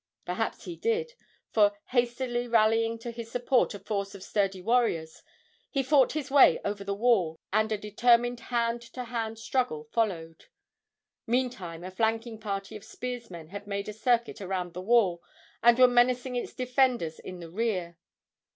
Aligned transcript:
Perhaps 0.25 0.63
he 0.65 0.75
did, 0.75 1.13
for, 1.51 1.77
hastily 1.89 2.47
rallying 2.47 2.97
to 2.97 3.11
his 3.11 3.29
support 3.29 3.75
a 3.75 3.79
force 3.79 4.15
of 4.15 4.23
sturdy 4.23 4.59
warriors, 4.59 5.21
he 5.69 5.83
fought 5.83 6.13
his 6.13 6.31
way 6.31 6.59
over 6.65 6.83
the 6.83 6.95
wall, 6.95 7.37
and 7.53 7.71
a 7.71 7.77
determined 7.77 8.39
hand 8.39 8.81
to 8.81 9.03
hand 9.03 9.37
struggle 9.37 9.83
followed. 9.91 10.45
Meantime 11.27 11.83
a 11.83 11.91
flanking 11.91 12.39
party 12.39 12.75
of 12.75 12.83
spearsmen 12.83 13.49
had 13.49 13.67
made 13.67 13.87
a 13.87 13.93
circuit 13.93 14.41
around 14.41 14.73
the 14.73 14.81
wall 14.81 15.21
and 15.61 15.77
were 15.77 15.87
menacing 15.87 16.35
its 16.35 16.55
defenders 16.55 17.19
in 17.19 17.39
the 17.39 17.51
rear. 17.51 17.95